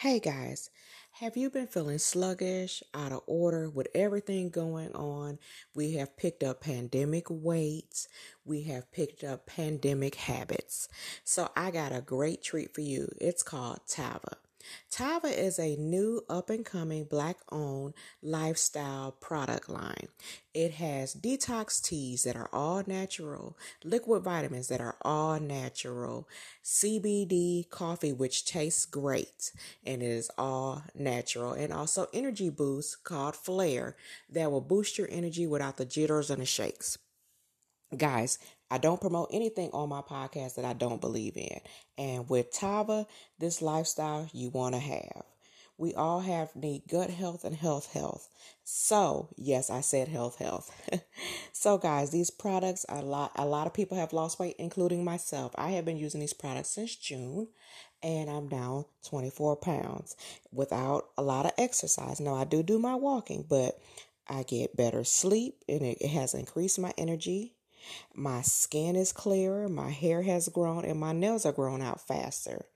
[0.00, 0.70] Hey guys,
[1.20, 5.38] have you been feeling sluggish, out of order with everything going on?
[5.74, 8.08] We have picked up pandemic weights.
[8.42, 10.88] We have picked up pandemic habits.
[11.22, 13.10] So I got a great treat for you.
[13.20, 14.38] It's called Tava.
[14.90, 20.08] Tava is a new up and coming black owned lifestyle product line.
[20.52, 26.28] It has detox teas that are all natural, liquid vitamins that are all natural,
[26.64, 29.52] CBD coffee, which tastes great
[29.84, 33.96] and it is all natural, and also energy boost called Flare
[34.28, 36.98] that will boost your energy without the jitters and the shakes.
[37.96, 38.38] Guys,
[38.70, 41.60] I don't promote anything on my podcast that I don't believe in.
[41.98, 43.06] And with Tava,
[43.38, 45.24] this lifestyle you want to have.
[45.76, 48.28] We all have need gut health and health health.
[48.62, 50.70] So, yes, I said health health.
[51.52, 55.52] so guys, these products a lot a lot of people have lost weight including myself.
[55.56, 57.48] I have been using these products since June
[58.02, 60.16] and I'm down 24 pounds
[60.52, 62.20] without a lot of exercise.
[62.20, 63.80] Now I do do my walking, but
[64.28, 67.54] I get better sleep and it, it has increased my energy
[68.14, 72.66] my skin is clearer, my hair has grown, and my nails are grown out faster.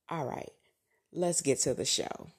[0.09, 0.51] All right,
[1.13, 2.33] let's get to the show.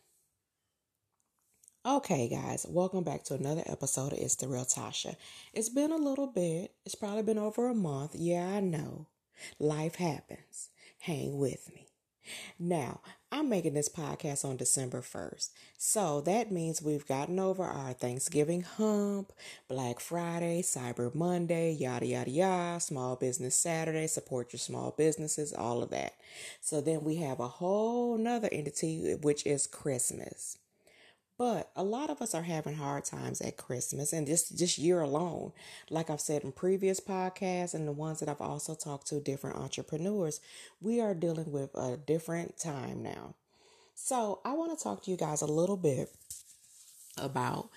[1.85, 5.17] Okay, guys, welcome back to another episode of It's the Real Tasha.
[5.51, 8.15] It's been a little bit, it's probably been over a month.
[8.15, 9.07] Yeah, I know.
[9.59, 10.69] Life happens.
[10.99, 11.87] Hang with me.
[12.57, 13.01] Now,
[13.33, 15.49] I'm making this podcast on December 1st.
[15.77, 19.33] So that means we've gotten over our Thanksgiving hump,
[19.67, 25.83] Black Friday, Cyber Monday, yada, yada, yada, Small Business Saturday, support your small businesses, all
[25.83, 26.13] of that.
[26.61, 30.59] So then we have a whole nother entity, which is Christmas.
[31.43, 35.01] But a lot of us are having hard times at Christmas and just this year
[35.01, 35.51] alone.
[35.89, 39.57] Like I've said in previous podcasts and the ones that I've also talked to different
[39.57, 40.39] entrepreneurs,
[40.79, 43.33] we are dealing with a different time now.
[43.93, 46.11] So I want to talk to you guys a little bit
[47.17, 47.67] about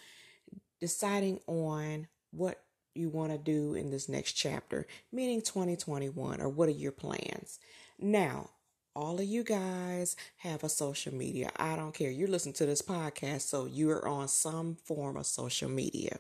[0.80, 2.62] deciding on what
[2.94, 7.58] you want to do in this next chapter, meaning 2021, or what are your plans?
[7.98, 8.50] Now,
[8.96, 11.50] all of you guys have a social media.
[11.58, 12.10] I don't care.
[12.10, 16.18] You're listening to this podcast, so you're on some form of social media.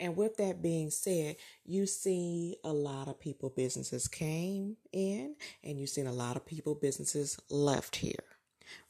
[0.00, 5.78] And with that being said, you see a lot of people businesses came in and
[5.78, 8.24] you've seen a lot of people businesses left here,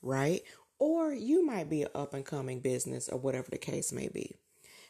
[0.01, 0.41] right?
[0.79, 4.37] Or you might be an up and coming business or whatever the case may be.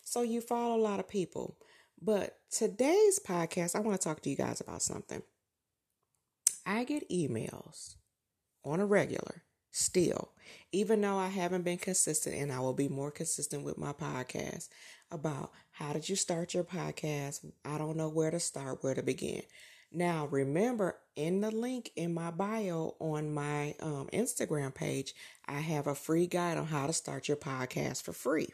[0.05, 1.57] So you follow a lot of people.
[2.01, 5.23] But today's podcast, I want to talk to you guys about something.
[6.65, 7.97] I get emails
[8.65, 10.33] on a regular still,
[10.71, 14.69] even though I haven't been consistent and I will be more consistent with my podcast
[15.11, 17.45] about how did you start your podcast?
[17.65, 19.43] I don't know where to start, where to begin.
[19.91, 25.15] Now, remember in the link in my bio on my um, Instagram page,
[25.47, 28.49] I have a free guide on how to start your podcast for free.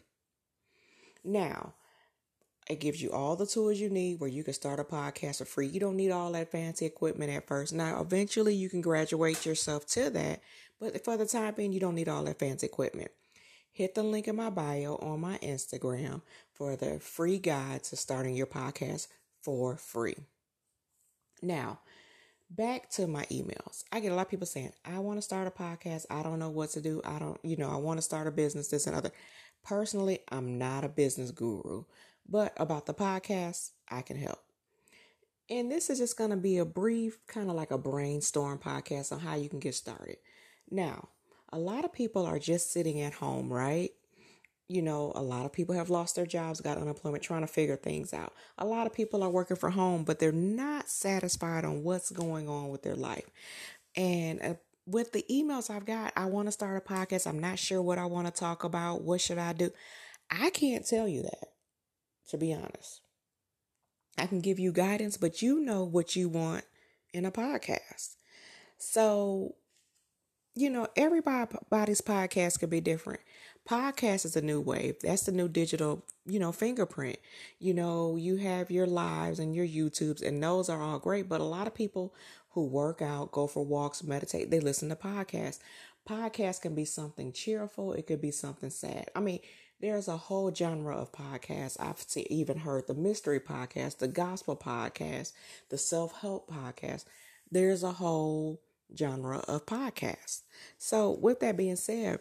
[1.24, 1.74] Now,
[2.68, 5.46] it gives you all the tools you need where you can start a podcast for
[5.46, 5.66] free.
[5.66, 7.72] You don't need all that fancy equipment at first.
[7.72, 10.40] Now, eventually, you can graduate yourself to that,
[10.78, 13.10] but for the time being, you don't need all that fancy equipment.
[13.72, 18.34] Hit the link in my bio on my Instagram for the free guide to starting
[18.34, 19.06] your podcast
[19.40, 20.16] for free.
[21.40, 21.78] Now,
[22.50, 23.84] back to my emails.
[23.92, 26.06] I get a lot of people saying, I want to start a podcast.
[26.10, 27.00] I don't know what to do.
[27.04, 29.12] I don't, you know, I want to start a business, this and other.
[29.64, 31.84] Personally, I'm not a business guru.
[32.28, 34.40] But about the podcast, I can help.
[35.50, 39.12] And this is just going to be a brief, kind of like a brainstorm podcast
[39.12, 40.18] on how you can get started.
[40.70, 41.08] Now,
[41.50, 43.90] a lot of people are just sitting at home, right?
[44.68, 47.76] You know, a lot of people have lost their jobs, got unemployment, trying to figure
[47.76, 48.34] things out.
[48.58, 52.50] A lot of people are working from home, but they're not satisfied on what's going
[52.50, 53.30] on with their life.
[53.96, 54.54] And uh,
[54.84, 57.26] with the emails I've got, I want to start a podcast.
[57.26, 59.00] I'm not sure what I want to talk about.
[59.00, 59.70] What should I do?
[60.30, 61.48] I can't tell you that
[62.28, 63.00] to be honest.
[64.16, 66.64] I can give you guidance, but you know what you want
[67.12, 68.16] in a podcast.
[68.78, 69.54] So,
[70.54, 73.20] you know, everybody's podcast could be different.
[73.68, 74.96] Podcast is a new wave.
[75.02, 77.18] That's the new digital, you know, fingerprint.
[77.60, 81.28] You know, you have your lives and your YouTubes, and those are all great.
[81.28, 82.14] But a lot of people
[82.50, 85.60] who work out, go for walks, meditate, they listen to podcasts.
[86.08, 89.10] Podcast can be something cheerful, it could be something sad.
[89.14, 89.40] I mean,
[89.80, 91.76] There's a whole genre of podcasts.
[91.78, 95.32] I've even heard the mystery podcast, the gospel podcast,
[95.68, 97.04] the self help podcast.
[97.50, 98.60] There's a whole
[98.96, 100.42] genre of podcasts.
[100.78, 102.20] So, with that being said,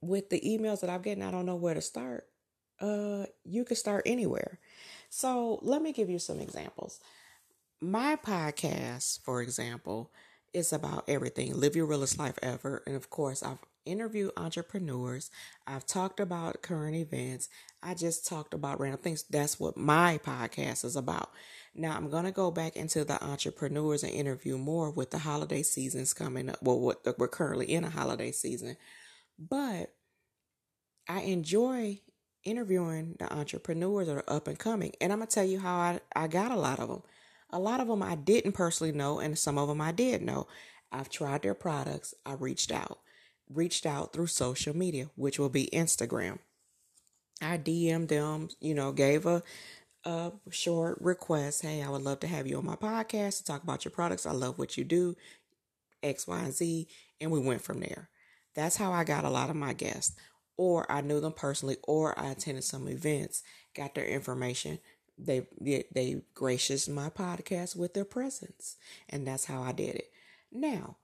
[0.00, 2.26] with the emails that I'm getting, I don't know where to start.
[2.80, 4.58] Uh, you can start anywhere.
[5.10, 6.98] So, let me give you some examples.
[7.80, 10.10] My podcast, for example,
[10.52, 11.54] is about everything.
[11.54, 12.82] Live your realest life ever.
[12.86, 15.30] And of course, I've interviewed entrepreneurs.
[15.66, 17.48] I've talked about current events.
[17.82, 19.24] I just talked about random things.
[19.30, 21.30] That's what my podcast is about.
[21.74, 26.12] Now I'm gonna go back into the entrepreneurs and interview more with the holiday seasons
[26.12, 26.58] coming up.
[26.62, 28.76] Well, what we're currently in a holiday season,
[29.38, 29.94] but
[31.08, 32.00] I enjoy
[32.44, 36.00] interviewing the entrepreneurs that are up and coming, and I'm gonna tell you how I,
[36.14, 37.02] I got a lot of them.
[37.50, 40.46] A lot of them I didn't personally know, and some of them I did know.
[40.92, 42.14] I've tried their products.
[42.24, 42.98] I reached out,
[43.48, 46.38] reached out through social media, which will be Instagram.
[47.40, 49.42] I DM'd them, you know, gave a
[50.04, 51.62] a short request.
[51.62, 54.26] Hey, I would love to have you on my podcast to talk about your products.
[54.26, 55.16] I love what you do,
[56.02, 56.88] X, Y, and Z.
[57.20, 58.08] And we went from there.
[58.54, 60.16] That's how I got a lot of my guests.
[60.56, 63.42] Or I knew them personally, or I attended some events,
[63.76, 64.80] got their information.
[65.18, 68.76] They they, they gracious my podcast with their presence.
[69.08, 70.10] And that's how I did it.
[70.52, 70.96] Now,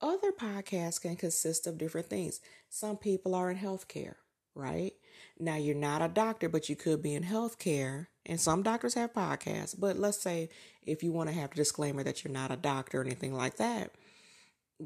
[0.00, 2.40] other podcasts can consist of different things.
[2.68, 4.16] Some people are in healthcare,
[4.54, 4.92] right?
[5.38, 9.14] Now, you're not a doctor, but you could be in healthcare, and some doctors have
[9.14, 9.74] podcasts.
[9.78, 10.50] But let's say
[10.84, 13.56] if you want to have a disclaimer that you're not a doctor or anything like
[13.56, 13.92] that,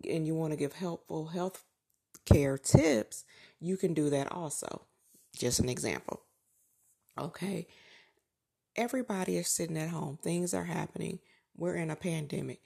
[0.08, 1.64] and you want to give helpful health
[2.24, 3.24] care tips,
[3.60, 4.82] you can do that also.
[5.36, 6.22] Just an example.
[7.18, 7.66] Okay.
[8.76, 11.18] Everybody is sitting at home, things are happening.
[11.56, 12.60] We're in a pandemic.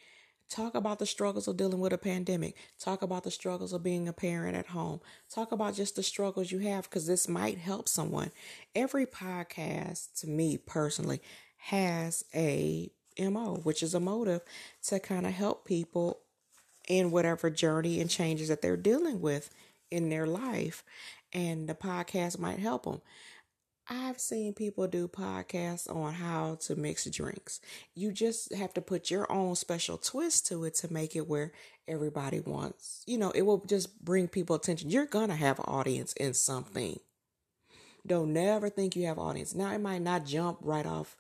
[0.51, 2.55] Talk about the struggles of dealing with a pandemic.
[2.79, 5.01] Talk about the struggles of being a parent at home.
[5.35, 8.31] Talk about just the struggles you have because this might help someone.
[8.75, 11.21] Every podcast, to me personally,
[11.57, 14.43] has a MO, which is a motive
[14.85, 16.21] to kind of help people
[16.87, 19.51] in whatever journey and changes that they're dealing with
[19.91, 20.85] in their life.
[21.33, 23.01] And the podcast might help them.
[23.89, 27.61] I've seen people do podcasts on how to mix drinks.
[27.95, 31.53] You just have to put your own special twist to it to make it where
[31.87, 33.03] everybody wants.
[33.07, 34.89] You know, it will just bring people attention.
[34.89, 36.99] You're going to have an audience in something.
[38.07, 39.55] Don't never think you have audience.
[39.55, 41.17] Now it might not jump right off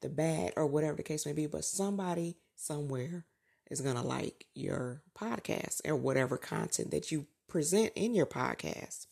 [0.00, 3.24] the bat or whatever the case may be, but somebody somewhere
[3.70, 9.06] is going to like your podcast or whatever content that you present in your podcast.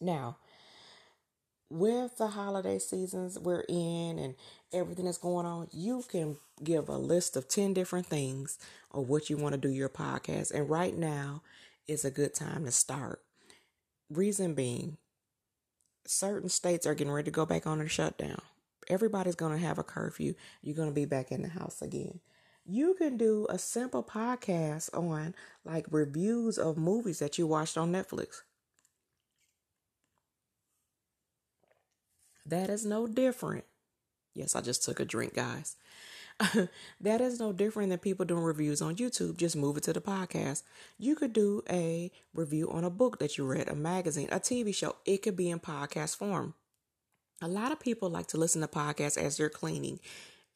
[0.00, 0.38] Now,
[1.74, 4.36] with the holiday seasons we're in and
[4.72, 8.58] everything that's going on, you can give a list of 10 different things
[8.92, 10.52] of what you want to do your podcast.
[10.52, 11.42] And right now
[11.88, 13.22] is a good time to start.
[14.08, 14.98] Reason being,
[16.06, 18.40] certain states are getting ready to go back on a shutdown.
[18.88, 20.34] Everybody's going to have a curfew.
[20.62, 22.20] You're going to be back in the house again.
[22.64, 25.34] You can do a simple podcast on
[25.64, 28.42] like reviews of movies that you watched on Netflix.
[32.46, 33.64] That is no different.
[34.34, 35.76] Yes, I just took a drink, guys.
[37.00, 39.36] that is no different than people doing reviews on YouTube.
[39.36, 40.64] Just move it to the podcast.
[40.98, 44.74] You could do a review on a book that you read, a magazine, a TV
[44.74, 44.96] show.
[45.06, 46.54] It could be in podcast form.
[47.40, 50.00] A lot of people like to listen to podcasts as they're cleaning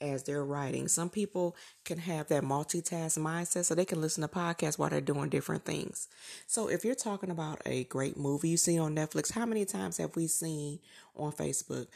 [0.01, 0.89] as they're writing.
[0.89, 5.01] Some people can have that multitask mindset so they can listen to podcasts while they're
[5.01, 6.09] doing different things.
[6.47, 9.97] So if you're talking about a great movie you see on Netflix, how many times
[9.99, 10.81] have we seen
[11.17, 11.87] on Facebook,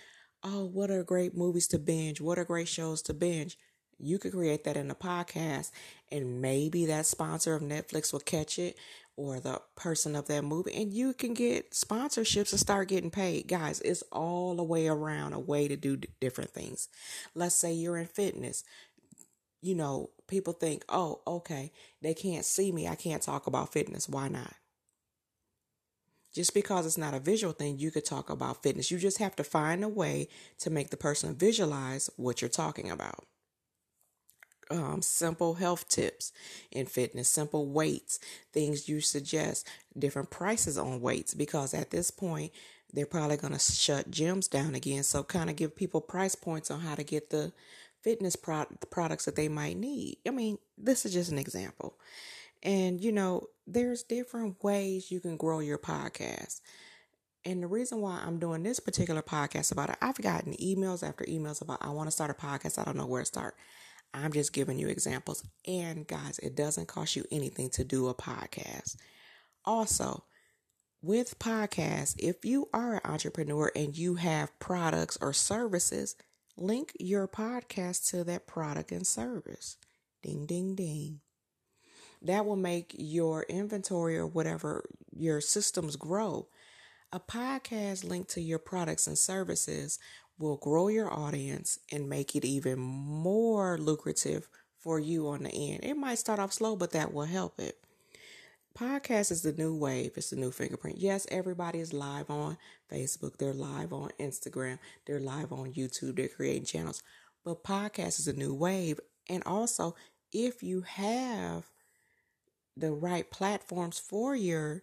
[0.42, 2.20] oh, what are great movies to binge?
[2.20, 3.56] What are great shows to binge?
[4.02, 5.70] You could create that in a podcast
[6.10, 8.76] and maybe that sponsor of Netflix will catch it
[9.16, 13.46] or the person of that movie and you can get sponsorships and start getting paid.
[13.46, 16.88] Guys it's all the way around a way to do different things.
[17.34, 18.64] Let's say you're in fitness.
[19.60, 21.70] You know people think oh okay
[22.02, 22.88] they can't see me.
[22.88, 24.08] I can't talk about fitness.
[24.08, 24.54] Why not?
[26.34, 28.90] Just because it's not a visual thing you could talk about fitness.
[28.90, 30.28] You just have to find a way
[30.60, 33.26] to make the person visualize what you're talking about
[34.72, 36.32] um, simple health tips
[36.70, 38.18] in fitness, simple weights,
[38.52, 42.52] things you suggest, different prices on weights, because at this point,
[42.92, 45.02] they're probably going to shut gyms down again.
[45.02, 47.52] So, kind of give people price points on how to get the
[48.02, 50.18] fitness product, products that they might need.
[50.26, 51.98] I mean, this is just an example.
[52.62, 56.60] And, you know, there's different ways you can grow your podcast.
[57.44, 61.24] And the reason why I'm doing this particular podcast about it, I've gotten emails after
[61.24, 62.78] emails about I want to start a podcast.
[62.78, 63.56] I don't know where to start.
[64.14, 65.42] I'm just giving you examples.
[65.66, 68.96] And guys, it doesn't cost you anything to do a podcast.
[69.64, 70.24] Also,
[71.00, 76.14] with podcasts, if you are an entrepreneur and you have products or services,
[76.56, 79.76] link your podcast to that product and service.
[80.22, 81.20] Ding, ding, ding.
[82.20, 86.46] That will make your inventory or whatever your systems grow.
[87.14, 89.98] A podcast linked to your products and services
[90.38, 95.80] will grow your audience and make it even more lucrative for you on the end.
[95.84, 97.76] It might start off slow, but that will help it.
[98.74, 100.12] Podcast is the new wave.
[100.16, 100.96] It's the new fingerprint.
[100.96, 102.56] Yes, everybody is live on
[102.90, 103.36] Facebook.
[103.36, 104.78] They're live on Instagram.
[105.04, 106.16] They're live on YouTube.
[106.16, 107.02] They're creating channels.
[107.44, 108.98] But podcast is a new wave.
[109.28, 109.96] And also,
[110.32, 111.64] if you have
[112.74, 114.82] the right platforms for your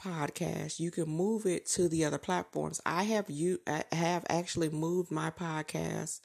[0.00, 2.80] podcast, you can move it to the other platforms.
[2.84, 3.60] I have you
[3.92, 6.20] have actually moved my podcast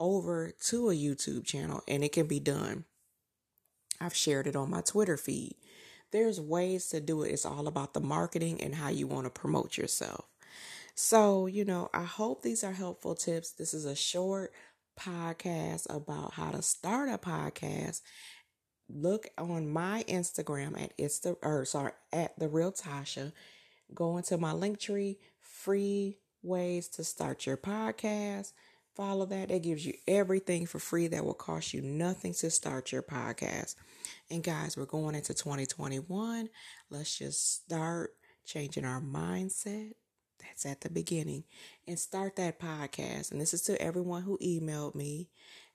[0.00, 2.84] over to a YouTube channel and it can be done.
[4.00, 5.56] I've shared it on my Twitter feed.
[6.10, 7.30] There's ways to do it.
[7.30, 10.26] It's all about the marketing and how you want to promote yourself.
[10.94, 13.52] So, you know, I hope these are helpful tips.
[13.52, 14.52] This is a short
[14.98, 18.02] podcast about how to start a podcast.
[18.94, 23.32] Look on my Instagram at it's the or sorry at the real Tasha.
[23.94, 28.52] Go into my link tree, free ways to start your podcast.
[28.94, 29.48] Follow that.
[29.48, 33.76] That gives you everything for free that will cost you nothing to start your podcast.
[34.30, 36.50] And guys, we're going into 2021.
[36.90, 38.10] Let's just start
[38.44, 39.92] changing our mindset.
[40.40, 41.44] That's at the beginning.
[41.86, 43.30] And start that podcast.
[43.30, 45.28] And this is to everyone who emailed me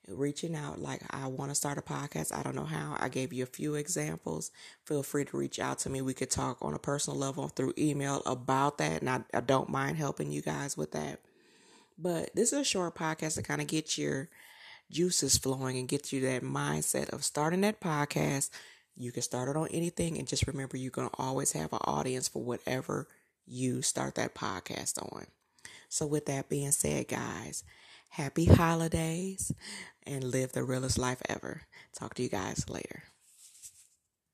[0.08, 2.36] reaching out like I want to start a podcast.
[2.38, 2.96] I don't know how.
[3.00, 4.52] I gave you a few examples.
[4.86, 6.02] Feel free to reach out to me.
[6.02, 9.02] We could talk on a personal level through email about that.
[9.02, 11.20] And I, I don't mind helping you guys with that.
[11.98, 14.30] But this is a short podcast to kind of get your
[14.90, 18.50] juices flowing and get you that mindset of starting that podcast.
[18.96, 21.80] You can start it on anything and just remember you're going to always have an
[21.84, 23.08] audience for whatever
[23.46, 25.26] you start that podcast on.
[25.90, 27.64] So, with that being said, guys,
[28.10, 29.52] happy holidays
[30.06, 31.62] and live the realest life ever.
[31.98, 33.04] Talk to you guys later.